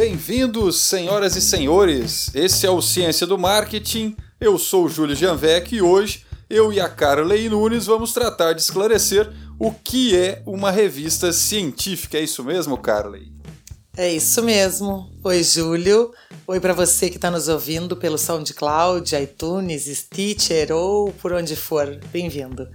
Bem-vindos, 0.00 0.80
senhoras 0.80 1.36
e 1.36 1.42
senhores. 1.42 2.34
Esse 2.34 2.64
é 2.64 2.70
o 2.70 2.80
Ciência 2.80 3.26
do 3.26 3.36
Marketing. 3.36 4.16
Eu 4.40 4.58
sou 4.58 4.86
o 4.86 4.88
Júlio 4.88 5.14
Janvec 5.14 5.76
e 5.76 5.82
hoje 5.82 6.24
eu 6.48 6.72
e 6.72 6.80
a 6.80 6.88
Carolei 6.88 7.50
Nunes 7.50 7.84
vamos 7.84 8.14
tratar 8.14 8.54
de 8.54 8.62
esclarecer 8.62 9.30
o 9.58 9.70
que 9.70 10.16
é 10.16 10.42
uma 10.46 10.70
revista 10.70 11.34
científica. 11.34 12.16
É 12.16 12.22
isso 12.22 12.42
mesmo, 12.42 12.78
Carolei? 12.78 13.30
É 13.94 14.10
isso 14.10 14.42
mesmo. 14.42 15.12
Oi, 15.22 15.42
Júlio. 15.42 16.14
Oi 16.46 16.58
para 16.58 16.72
você 16.72 17.10
que 17.10 17.16
está 17.16 17.30
nos 17.30 17.48
ouvindo 17.48 17.94
pelo 17.94 18.16
SoundCloud, 18.16 19.14
iTunes, 19.16 19.84
Stitcher 19.84 20.72
ou 20.72 21.12
por 21.12 21.30
onde 21.34 21.54
for. 21.54 22.00
Bem-vindo. 22.10 22.66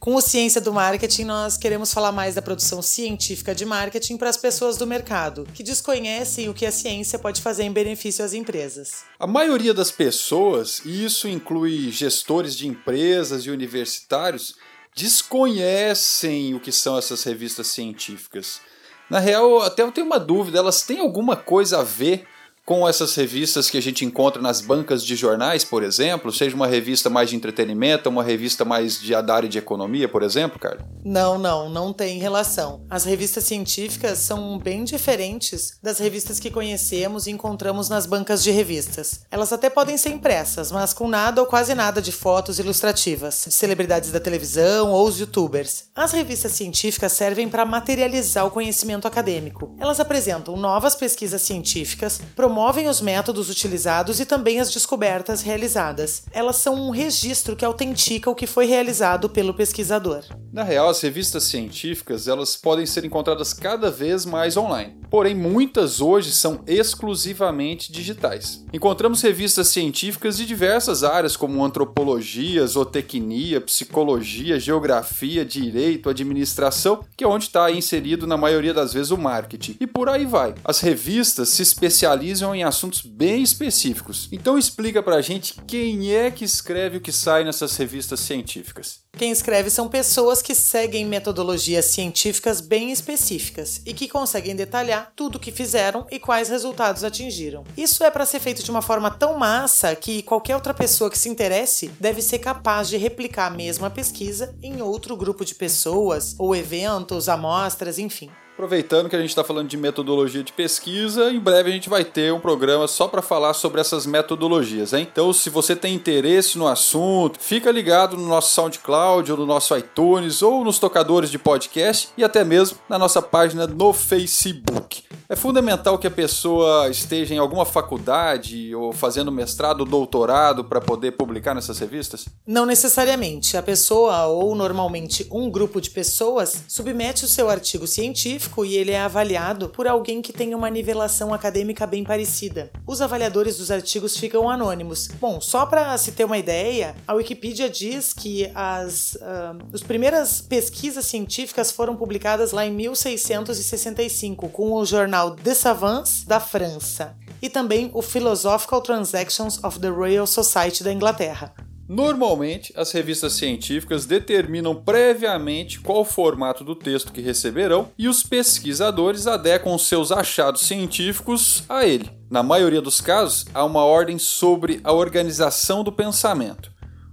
Com 0.00 0.14
o 0.14 0.20
Ciência 0.22 0.62
do 0.62 0.72
Marketing, 0.72 1.24
nós 1.24 1.58
queremos 1.58 1.92
falar 1.92 2.10
mais 2.10 2.34
da 2.34 2.40
produção 2.40 2.80
científica 2.80 3.54
de 3.54 3.66
marketing 3.66 4.16
para 4.16 4.30
as 4.30 4.36
pessoas 4.38 4.78
do 4.78 4.86
mercado, 4.86 5.46
que 5.52 5.62
desconhecem 5.62 6.48
o 6.48 6.54
que 6.54 6.64
a 6.64 6.72
ciência 6.72 7.18
pode 7.18 7.42
fazer 7.42 7.64
em 7.64 7.70
benefício 7.70 8.24
às 8.24 8.32
empresas. 8.32 9.04
A 9.18 9.26
maioria 9.26 9.74
das 9.74 9.90
pessoas, 9.90 10.80
e 10.86 11.04
isso 11.04 11.28
inclui 11.28 11.90
gestores 11.90 12.56
de 12.56 12.66
empresas 12.66 13.44
e 13.44 13.50
universitários, 13.50 14.54
desconhecem 14.96 16.54
o 16.54 16.60
que 16.60 16.72
são 16.72 16.96
essas 16.96 17.22
revistas 17.22 17.66
científicas. 17.66 18.62
Na 19.10 19.18
real, 19.18 19.60
até 19.60 19.82
eu 19.82 19.92
tenho 19.92 20.06
uma 20.06 20.18
dúvida: 20.18 20.60
elas 20.60 20.80
têm 20.80 21.00
alguma 21.00 21.36
coisa 21.36 21.80
a 21.80 21.82
ver 21.82 22.26
com 22.64 22.88
essas 22.88 23.14
revistas 23.16 23.68
que 23.68 23.76
a 23.76 23.82
gente 23.82 24.04
encontra 24.04 24.40
nas 24.40 24.60
bancas 24.60 25.04
de 25.04 25.16
jornais, 25.16 25.64
por 25.64 25.82
exemplo, 25.82 26.30
seja 26.32 26.54
uma 26.54 26.68
revista 26.68 27.10
mais 27.10 27.28
de 27.28 27.34
entretenimento, 27.34 28.08
uma 28.08 28.22
revista 28.22 28.64
mais 28.64 29.00
de 29.00 29.10
da 29.10 29.34
área 29.34 29.48
de 29.48 29.58
economia, 29.58 30.08
por 30.08 30.22
exemplo, 30.22 30.56
cara? 30.56 30.86
Não, 31.04 31.36
não, 31.36 31.68
não 31.68 31.92
tem 31.92 32.20
relação. 32.20 32.86
As 32.88 33.04
revistas 33.04 33.42
científicas 33.42 34.18
são 34.18 34.56
bem 34.56 34.84
diferentes 34.84 35.78
das 35.82 35.98
revistas 35.98 36.38
que 36.38 36.48
conhecemos 36.48 37.26
e 37.26 37.32
encontramos 37.32 37.88
nas 37.88 38.06
bancas 38.06 38.40
de 38.40 38.52
revistas. 38.52 39.22
Elas 39.32 39.52
até 39.52 39.68
podem 39.68 39.98
ser 39.98 40.10
impressas, 40.10 40.70
mas 40.70 40.94
com 40.94 41.08
nada 41.08 41.40
ou 41.40 41.48
quase 41.48 41.74
nada 41.74 42.00
de 42.00 42.12
fotos 42.12 42.60
ilustrativas, 42.60 43.46
de 43.48 43.52
celebridades 43.52 44.12
da 44.12 44.20
televisão 44.20 44.92
ou 44.92 45.08
os 45.08 45.18
youtubers. 45.18 45.86
As 45.94 46.12
revistas 46.12 46.52
científicas 46.52 47.12
servem 47.12 47.48
para 47.48 47.64
materializar 47.64 48.46
o 48.46 48.50
conhecimento 48.50 49.08
acadêmico. 49.08 49.74
Elas 49.80 49.98
apresentam 49.98 50.56
novas 50.56 50.94
pesquisas 50.94 51.42
científicas, 51.42 52.20
promovem 52.36 52.59
os 52.60 53.00
métodos 53.00 53.48
utilizados 53.48 54.20
e 54.20 54.26
também 54.26 54.60
as 54.60 54.70
descobertas 54.70 55.40
realizadas. 55.40 56.24
Elas 56.30 56.56
são 56.56 56.74
um 56.74 56.90
registro 56.90 57.56
que 57.56 57.64
autentica 57.64 58.28
o 58.28 58.34
que 58.34 58.46
foi 58.46 58.66
realizado 58.66 59.28
pelo 59.28 59.54
pesquisador. 59.54 60.22
Na 60.52 60.62
real, 60.62 60.88
as 60.88 61.00
revistas 61.00 61.44
científicas 61.44 62.28
elas 62.28 62.56
podem 62.56 62.84
ser 62.84 63.04
encontradas 63.04 63.52
cada 63.52 63.90
vez 63.90 64.26
mais 64.26 64.56
online. 64.56 64.96
Porém, 65.08 65.34
muitas 65.34 66.00
hoje 66.00 66.32
são 66.32 66.60
exclusivamente 66.66 67.90
digitais. 67.90 68.64
Encontramos 68.72 69.22
revistas 69.22 69.68
científicas 69.68 70.36
de 70.36 70.46
diversas 70.46 71.02
áreas, 71.02 71.36
como 71.36 71.64
antropologia, 71.64 72.66
zootecnia, 72.66 73.60
psicologia, 73.60 74.60
geografia, 74.60 75.44
direito, 75.44 76.08
administração, 76.08 77.00
que 77.16 77.24
é 77.24 77.26
onde 77.26 77.46
está 77.46 77.70
inserido 77.70 78.26
na 78.26 78.36
maioria 78.36 78.74
das 78.74 78.92
vezes 78.92 79.10
o 79.10 79.16
marketing. 79.16 79.76
E 79.80 79.86
por 79.86 80.08
aí 80.08 80.26
vai. 80.26 80.54
As 80.64 80.80
revistas 80.80 81.48
se 81.48 81.62
especializam 81.62 82.39
em 82.54 82.64
assuntos 82.64 83.02
bem 83.02 83.42
específicos. 83.42 84.28
Então 84.32 84.58
explica 84.58 85.02
pra 85.02 85.20
gente 85.20 85.54
quem 85.66 86.14
é 86.14 86.30
que 86.30 86.44
escreve 86.44 86.96
o 86.96 87.00
que 87.00 87.12
sai 87.12 87.44
nessas 87.44 87.76
revistas 87.76 88.20
científicas. 88.20 89.00
Quem 89.16 89.30
escreve 89.30 89.70
são 89.70 89.88
pessoas 89.88 90.40
que 90.40 90.54
seguem 90.54 91.04
metodologias 91.04 91.84
científicas 91.86 92.60
bem 92.60 92.90
específicas 92.90 93.82
e 93.84 93.92
que 93.92 94.08
conseguem 94.08 94.54
detalhar 94.56 95.12
tudo 95.14 95.36
o 95.36 95.38
que 95.38 95.52
fizeram 95.52 96.06
e 96.10 96.18
quais 96.18 96.48
resultados 96.48 97.04
atingiram. 97.04 97.64
Isso 97.76 98.04
é 98.04 98.10
para 98.10 98.24
ser 98.24 98.40
feito 98.40 98.62
de 98.62 98.70
uma 98.70 98.80
forma 98.80 99.10
tão 99.10 99.36
massa 99.36 99.94
que 99.94 100.22
qualquer 100.22 100.54
outra 100.54 100.72
pessoa 100.72 101.10
que 101.10 101.18
se 101.18 101.28
interesse 101.28 101.88
deve 102.00 102.22
ser 102.22 102.38
capaz 102.38 102.88
de 102.88 102.96
replicar 102.96 103.48
a 103.48 103.54
mesma 103.54 103.90
pesquisa 103.90 104.54
em 104.62 104.80
outro 104.80 105.16
grupo 105.16 105.44
de 105.44 105.54
pessoas 105.54 106.34
ou 106.38 106.54
eventos, 106.54 107.28
amostras, 107.28 107.98
enfim. 107.98 108.30
Aproveitando 108.60 109.08
que 109.08 109.16
a 109.16 109.18
gente 109.18 109.30
está 109.30 109.42
falando 109.42 109.68
de 109.68 109.76
metodologia 109.78 110.44
de 110.44 110.52
pesquisa, 110.52 111.30
em 111.30 111.40
breve 111.40 111.70
a 111.70 111.72
gente 111.72 111.88
vai 111.88 112.04
ter 112.04 112.30
um 112.30 112.38
programa 112.38 112.86
só 112.86 113.08
para 113.08 113.22
falar 113.22 113.54
sobre 113.54 113.80
essas 113.80 114.04
metodologias, 114.04 114.92
hein? 114.92 115.08
Então, 115.10 115.32
se 115.32 115.48
você 115.48 115.74
tem 115.74 115.94
interesse 115.94 116.58
no 116.58 116.68
assunto, 116.68 117.40
fica 117.40 117.70
ligado 117.70 118.18
no 118.18 118.28
nosso 118.28 118.52
SoundCloud 118.52 119.32
ou 119.32 119.38
no 119.38 119.46
nosso 119.46 119.74
iTunes 119.74 120.42
ou 120.42 120.62
nos 120.62 120.78
tocadores 120.78 121.30
de 121.30 121.38
podcast 121.38 122.10
e 122.18 122.22
até 122.22 122.44
mesmo 122.44 122.76
na 122.86 122.98
nossa 122.98 123.22
página 123.22 123.66
no 123.66 123.94
Facebook. 123.94 125.09
É 125.30 125.36
fundamental 125.36 125.96
que 125.96 126.08
a 126.08 126.10
pessoa 126.10 126.88
esteja 126.88 127.32
em 127.32 127.38
alguma 127.38 127.64
faculdade 127.64 128.74
ou 128.74 128.92
fazendo 128.92 129.30
mestrado 129.30 129.82
ou 129.82 129.86
doutorado 129.86 130.64
para 130.64 130.80
poder 130.80 131.12
publicar 131.12 131.54
nessas 131.54 131.78
revistas? 131.78 132.26
Não 132.44 132.66
necessariamente. 132.66 133.56
A 133.56 133.62
pessoa, 133.62 134.26
ou 134.26 134.56
normalmente 134.56 135.28
um 135.30 135.48
grupo 135.48 135.80
de 135.80 135.88
pessoas, 135.88 136.64
submete 136.66 137.24
o 137.24 137.28
seu 137.28 137.48
artigo 137.48 137.86
científico 137.86 138.64
e 138.64 138.76
ele 138.76 138.90
é 138.90 138.98
avaliado 138.98 139.68
por 139.68 139.86
alguém 139.86 140.20
que 140.20 140.32
tem 140.32 140.52
uma 140.52 140.68
nivelação 140.68 141.32
acadêmica 141.32 141.86
bem 141.86 142.02
parecida. 142.02 142.68
Os 142.84 143.00
avaliadores 143.00 143.56
dos 143.56 143.70
artigos 143.70 144.16
ficam 144.16 144.50
anônimos. 144.50 145.06
Bom, 145.20 145.40
só 145.40 145.64
para 145.64 145.96
se 145.96 146.10
ter 146.10 146.24
uma 146.24 146.38
ideia, 146.38 146.96
a 147.06 147.14
Wikipedia 147.14 147.70
diz 147.70 148.12
que 148.12 148.50
as, 148.52 149.14
uh, 149.14 149.64
as 149.72 149.80
primeiras 149.80 150.40
pesquisas 150.40 151.06
científicas 151.06 151.70
foram 151.70 151.94
publicadas 151.94 152.50
lá 152.50 152.66
em 152.66 152.72
1665 152.72 154.48
com 154.48 154.72
o 154.72 154.84
jornal 154.84 155.19
jornal 155.20 155.30
The 155.36 155.54
Savants 155.54 156.24
da 156.24 156.40
França 156.40 157.16
e 157.42 157.48
também 157.48 157.90
o 157.92 158.00
Philosophical 158.00 158.80
Transactions 158.80 159.62
of 159.62 159.78
the 159.78 159.88
Royal 159.88 160.26
Society 160.26 160.82
da 160.82 160.92
Inglaterra. 160.92 161.52
Normalmente, 161.88 162.72
as 162.76 162.92
revistas 162.92 163.32
científicas 163.32 164.06
determinam 164.06 164.76
previamente 164.76 165.80
qual 165.80 166.02
o 166.02 166.04
formato 166.04 166.62
do 166.62 166.76
texto 166.76 167.12
que 167.12 167.20
receberão 167.20 167.88
e 167.98 168.06
os 168.06 168.22
pesquisadores 168.22 169.26
adequam 169.26 169.76
seus 169.76 170.12
achados 170.12 170.62
científicos 170.62 171.64
a 171.68 171.84
ele. 171.84 172.08
Na 172.30 172.44
maioria 172.44 172.80
dos 172.80 173.00
casos, 173.00 173.44
há 173.52 173.64
uma 173.64 173.84
ordem 173.84 174.18
sobre 174.18 174.80
a 174.84 174.92
organização 174.92 175.82
do 175.82 175.90
pensamento. 175.90 176.70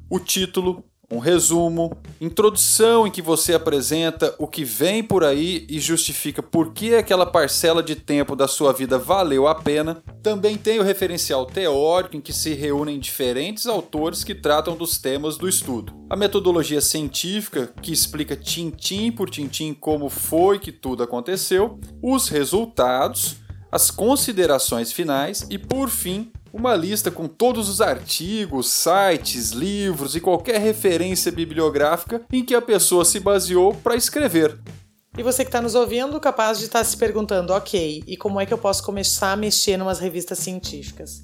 O 0.10 0.20
título, 0.20 0.86
um 1.10 1.20
resumo, 1.20 1.96
introdução 2.20 3.08
em 3.08 3.12
que 3.12 3.22
você 3.22 3.54
apresenta 3.54 4.36
o 4.38 4.46
que 4.46 4.66
vem 4.66 5.02
por 5.02 5.24
aí 5.24 5.66
e 5.70 5.80
justifica 5.80 6.44
por 6.44 6.74
que 6.74 6.96
aquela 6.96 7.26
parcela 7.26 7.82
de 7.82 7.96
tempo 7.96 8.36
da 8.36 8.46
sua 8.46 8.74
vida 8.74 9.00
valeu 9.00 9.48
a 9.48 9.56
pena. 9.56 10.04
Também 10.22 10.58
tem 10.58 10.80
o 10.80 10.84
referencial 10.84 11.46
teórico 11.46 12.18
em 12.18 12.22
que 12.22 12.34
se 12.34 12.54
reúnem 12.54 13.00
diferentes 13.00 13.68
autores 13.68 14.24
que 14.26 14.36
tratam 14.36 14.76
dos 14.76 14.98
temas 14.98 15.38
do 15.38 15.48
estudo. 15.48 15.94
A 16.10 16.16
metodologia 16.18 16.82
científica, 16.82 17.74
que 17.82 17.94
explica 17.94 18.36
tintim 18.36 19.10
por 19.10 19.30
tintim 19.30 19.74
como 19.74 20.10
foi 20.10 20.60
que 20.60 20.74
tudo 20.74 21.04
aconteceu, 21.04 21.80
os 22.04 22.28
resultados, 22.28 23.38
as 23.72 23.90
considerações 23.90 24.92
finais 24.92 25.46
e, 25.50 25.58
por 25.58 25.90
fim, 25.90 26.32
uma 26.52 26.76
lista 26.76 27.12
com 27.12 27.28
todos 27.28 27.70
os 27.70 27.82
artigos, 27.82 28.70
sites, 28.70 29.52
livros 29.52 30.16
e 30.16 30.20
qualquer 30.20 30.60
referência 30.60 31.32
bibliográfica 31.32 32.22
em 32.32 32.44
que 32.44 32.56
a 32.56 32.62
pessoa 32.62 33.06
se 33.06 33.20
baseou 33.20 33.74
para 33.74 33.96
escrever. 33.96 34.58
E 35.18 35.24
você 35.24 35.44
que 35.44 35.50
está 35.50 35.62
nos 35.62 35.74
ouvindo, 35.74 36.20
capaz 36.20 36.60
de 36.60 36.66
estar 36.66 36.80
tá 36.80 36.86
se 36.86 36.96
perguntando, 36.96 37.52
ok, 37.52 38.04
e 38.06 38.16
como 38.16 38.40
é 38.40 38.46
que 38.46 38.54
eu 38.54 38.58
posso 38.58 38.84
começar 38.84 39.32
a 39.32 39.36
mexer 39.36 39.72
em 39.72 39.82
umas 39.82 40.00
revistas 40.00 40.38
científicas? 40.38 41.24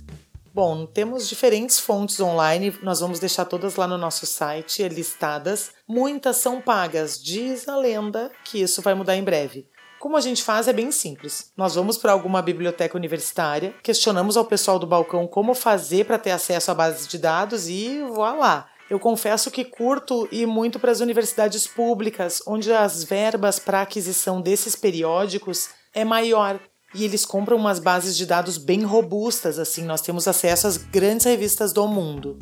Bom, 0.54 0.86
temos 0.86 1.28
diferentes 1.28 1.80
fontes 1.80 2.20
online, 2.20 2.76
nós 2.84 3.00
vamos 3.00 3.20
deixar 3.20 3.46
todas 3.46 3.76
lá 3.76 3.88
no 3.88 3.98
nosso 3.98 4.26
site 4.26 4.88
listadas. 4.88 5.72
Muitas 5.88 6.38
são 6.38 6.62
pagas, 6.62 7.22
diz 7.22 7.68
a 7.68 7.76
lenda 7.76 8.32
que 8.46 8.62
isso 8.62 8.82
vai 8.82 8.94
mudar 8.94 9.16
em 9.16 9.24
breve. 9.24 9.68
Como 10.04 10.18
a 10.18 10.20
gente 10.20 10.44
faz 10.44 10.68
é 10.68 10.74
bem 10.74 10.92
simples. 10.92 11.54
Nós 11.56 11.76
vamos 11.76 11.98
para 11.98 12.12
alguma 12.12 12.42
biblioteca 12.42 12.98
universitária, 12.98 13.74
questionamos 13.82 14.36
ao 14.36 14.44
pessoal 14.44 14.78
do 14.78 14.86
balcão 14.86 15.26
como 15.26 15.56
fazer 15.56 16.04
para 16.04 16.20
ter 16.20 16.32
acesso 16.32 16.72
à 16.72 16.74
base 16.74 17.08
de 17.08 17.18
dados 17.18 17.70
e 17.70 18.02
lá. 18.10 18.68
Eu 18.90 19.00
confesso 19.00 19.50
que 19.50 19.64
curto 19.64 20.28
ir 20.30 20.46
muito 20.46 20.78
para 20.78 20.92
as 20.92 21.00
universidades 21.00 21.66
públicas, 21.66 22.42
onde 22.46 22.74
as 22.74 23.06
verbas 23.06 23.60
para 23.60 23.82
aquisição 23.82 24.42
desses 24.42 24.76
periódicos 24.76 25.70
é 25.94 26.04
maior 26.04 26.60
e 26.94 27.06
eles 27.06 27.26
compram 27.26 27.56
umas 27.56 27.80
bases 27.80 28.18
de 28.18 28.26
dados 28.26 28.58
bem 28.58 28.84
robustas, 28.84 29.58
assim 29.58 29.86
nós 29.86 30.02
temos 30.02 30.28
acesso 30.28 30.68
às 30.68 30.76
grandes 30.76 31.26
revistas 31.26 31.72
do 31.72 31.88
mundo. 31.88 32.38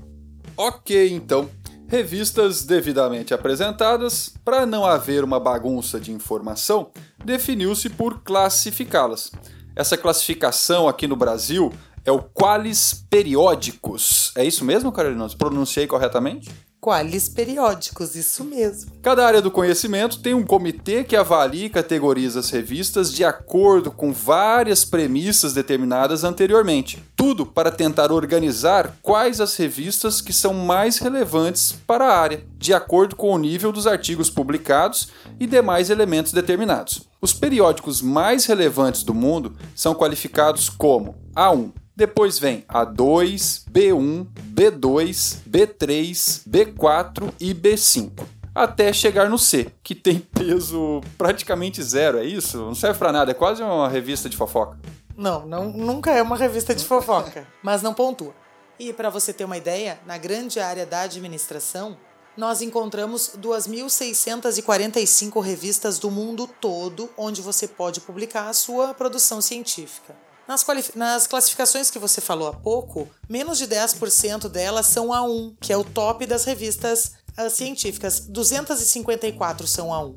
Ok, 0.58 1.12
então 1.14 1.48
revistas 1.92 2.64
devidamente 2.64 3.34
apresentadas, 3.34 4.34
para 4.46 4.66
não 4.66 4.86
haver 4.86 5.26
uma 5.26 5.42
bagunça 5.42 6.00
de 6.00 6.10
informação, 6.14 6.90
definiu-se 7.26 7.90
por 7.90 8.22
classificá-las. 8.24 9.30
Essa 9.76 9.98
classificação 9.98 10.88
aqui 10.88 11.06
no 11.06 11.18
Brasil 11.18 11.70
é 12.06 12.12
o 12.12 12.20
Qualis 12.22 13.06
Periódicos. 13.10 14.32
É 14.38 14.46
isso 14.46 14.64
mesmo, 14.64 14.90
Carolina? 14.90 15.28
Pronunciei 15.38 15.86
corretamente? 15.86 16.50
Quais 16.82 17.30
periódicos, 17.30 18.16
isso 18.16 18.44
mesmo. 18.44 18.92
Cada 19.04 19.24
área 19.24 19.40
do 19.40 19.52
conhecimento 19.52 20.20
tem 20.20 20.34
um 20.34 20.44
comitê 20.44 21.04
que 21.04 21.16
avalia 21.16 21.68
e 21.68 21.70
categoriza 21.70 22.40
as 22.40 22.50
revistas 22.50 23.14
de 23.14 23.24
acordo 23.24 23.92
com 23.92 24.12
várias 24.12 24.84
premissas 24.84 25.54
determinadas 25.54 26.24
anteriormente. 26.24 26.98
Tudo 27.16 27.46
para 27.46 27.70
tentar 27.70 28.12
organizar 28.12 28.98
quais 29.04 29.40
as 29.40 29.56
revistas 29.56 30.22
que 30.22 30.34
são 30.34 30.56
mais 30.56 30.98
relevantes 30.98 31.76
para 31.86 32.08
a 32.08 32.20
área, 32.20 32.44
de 32.58 32.74
acordo 32.74 33.16
com 33.16 33.32
o 33.32 33.38
nível 33.38 33.72
dos 33.72 33.86
artigos 33.86 34.32
publicados 34.32 35.10
e 35.40 35.46
demais 35.46 35.92
elementos 35.92 36.34
determinados. 36.34 37.08
Os 37.22 37.32
periódicos 37.32 38.02
mais 38.02 38.48
relevantes 38.48 39.04
do 39.04 39.14
mundo 39.14 39.56
são 39.76 39.94
qualificados 39.94 40.68
como 40.68 41.16
A1, 41.36 41.72
depois 42.02 42.40
vem 42.40 42.64
A2, 42.64 43.66
B1, 43.72 44.26
B2, 44.56 45.38
B3, 45.48 46.42
B4 46.50 47.32
e 47.40 47.54
B5. 47.54 48.26
Até 48.56 48.92
chegar 48.92 49.30
no 49.30 49.38
C, 49.38 49.72
que 49.84 49.94
tem 49.94 50.18
peso 50.34 51.00
praticamente 51.16 51.84
zero, 51.84 52.18
é 52.18 52.26
isso? 52.26 52.58
Não 52.58 52.74
serve 52.74 52.98
para 52.98 53.12
nada, 53.12 53.30
é 53.30 53.36
quase 53.36 53.62
uma 53.62 53.88
revista 53.88 54.28
de 54.28 54.36
fofoca. 54.36 54.80
Não, 55.16 55.46
não, 55.46 55.72
nunca 55.72 56.12
é 56.12 56.24
uma 56.24 56.36
revista 56.36 56.74
de 56.74 56.84
fofoca, 56.84 57.48
mas 57.62 57.84
não 57.84 57.94
pontua. 57.94 58.34
E 58.80 58.92
para 58.92 59.12
você 59.12 59.32
ter 59.32 59.46
uma 59.46 59.58
ideia, 59.58 60.00
na 60.04 60.18
grande 60.18 60.60
área 60.60 60.88
da 60.88 61.02
administração, 61.02 61.96
nós 62.36 62.64
encontramos 62.64 63.34
2.645 63.38 65.40
revistas 65.40 66.00
do 66.00 66.10
mundo 66.10 66.50
todo 66.60 67.12
onde 67.16 67.44
você 67.44 67.68
pode 67.68 68.02
publicar 68.02 68.50
a 68.50 68.54
sua 68.54 68.92
produção 68.92 69.40
científica. 69.40 70.31
Nas, 70.48 70.66
nas, 70.96 71.28
classificações 71.28 71.90
que 71.90 72.00
você 72.00 72.20
falou 72.20 72.48
há 72.48 72.54
pouco, 72.54 73.08
menos 73.30 73.58
de 73.58 73.68
10% 73.68 74.50
delas 74.50 74.88
são 74.88 75.10
A1, 75.10 75.56
que 75.62 75.72
é 75.72 75.78
o 75.78 75.84
top 75.84 76.26
das 76.26 76.44
revistas 76.44 77.14
uh, 77.38 77.50
científicas. 77.50 78.20
254 78.20 79.68
são 79.68 79.90
A1. 79.90 80.16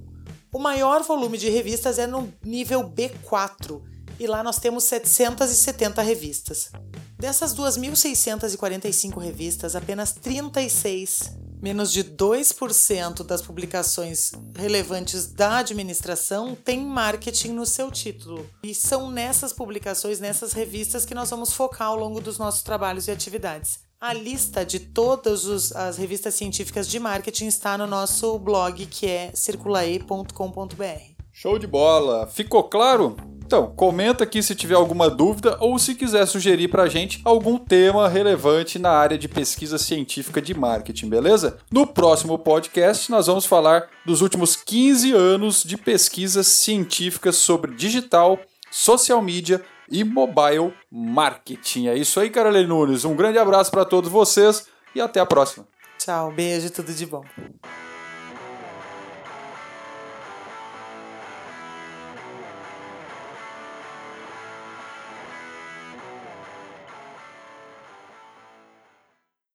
O 0.52 0.58
maior 0.58 1.02
volume 1.02 1.36
de 1.36 1.50
revistas 1.50 1.98
é 1.98 2.06
no 2.06 2.32
nível 2.44 2.84
B4, 2.84 3.82
e 4.18 4.26
lá 4.26 4.42
nós 4.42 4.58
temos 4.58 4.84
770 4.84 6.00
revistas. 6.02 6.70
Dessas 7.18 7.54
2.645 7.54 9.20
revistas, 9.20 9.74
apenas 9.74 10.12
36 10.12 11.43
Menos 11.64 11.90
de 11.90 12.04
2% 12.04 13.24
das 13.24 13.40
publicações 13.40 14.32
relevantes 14.54 15.26
da 15.26 15.60
administração 15.60 16.54
tem 16.54 16.84
marketing 16.84 17.52
no 17.52 17.64
seu 17.64 17.90
título. 17.90 18.46
E 18.62 18.74
são 18.74 19.10
nessas 19.10 19.50
publicações, 19.50 20.20
nessas 20.20 20.52
revistas, 20.52 21.06
que 21.06 21.14
nós 21.14 21.30
vamos 21.30 21.54
focar 21.54 21.88
ao 21.88 21.96
longo 21.96 22.20
dos 22.20 22.36
nossos 22.36 22.60
trabalhos 22.60 23.08
e 23.08 23.10
atividades. 23.10 23.78
A 23.98 24.12
lista 24.12 24.62
de 24.62 24.78
todas 24.78 25.72
as 25.72 25.96
revistas 25.96 26.34
científicas 26.34 26.86
de 26.86 27.00
marketing 27.00 27.46
está 27.46 27.78
no 27.78 27.86
nosso 27.86 28.38
blog, 28.38 28.84
que 28.84 29.06
é 29.06 29.30
circulae.com.br. 29.32 31.14
Show 31.32 31.58
de 31.58 31.66
bola! 31.66 32.26
Ficou 32.26 32.64
claro? 32.64 33.16
Então, 33.46 33.72
comenta 33.76 34.24
aqui 34.24 34.42
se 34.42 34.54
tiver 34.54 34.74
alguma 34.74 35.10
dúvida 35.10 35.56
ou 35.60 35.78
se 35.78 35.94
quiser 35.94 36.26
sugerir 36.26 36.68
pra 36.68 36.88
gente 36.88 37.20
algum 37.24 37.58
tema 37.58 38.08
relevante 38.08 38.78
na 38.78 38.90
área 38.90 39.18
de 39.18 39.28
pesquisa 39.28 39.76
científica 39.76 40.40
de 40.40 40.54
marketing, 40.54 41.10
beleza? 41.10 41.58
No 41.70 41.86
próximo 41.86 42.38
podcast, 42.38 43.10
nós 43.10 43.26
vamos 43.26 43.44
falar 43.44 43.88
dos 44.04 44.22
últimos 44.22 44.56
15 44.56 45.12
anos 45.12 45.62
de 45.62 45.76
pesquisas 45.76 46.46
científicas 46.46 47.36
sobre 47.36 47.74
digital, 47.74 48.38
social 48.70 49.20
media 49.20 49.62
e 49.90 50.02
mobile 50.02 50.72
marketing. 50.90 51.88
É 51.88 51.96
isso 51.96 52.18
aí, 52.18 52.30
Carolina 52.30 52.66
Nunes. 52.66 53.04
Um 53.04 53.14
grande 53.14 53.38
abraço 53.38 53.70
para 53.70 53.84
todos 53.84 54.10
vocês 54.10 54.66
e 54.94 55.00
até 55.00 55.20
a 55.20 55.26
próxima. 55.26 55.66
Tchau, 55.98 56.32
beijo, 56.32 56.70
tudo 56.70 56.92
de 56.92 57.04
bom. 57.04 57.22